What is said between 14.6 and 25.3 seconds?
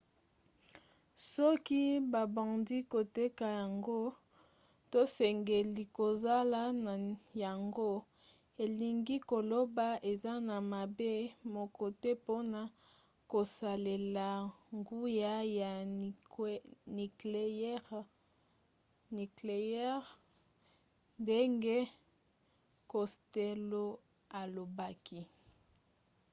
nguya ya nikleyere ndenge costello alobaki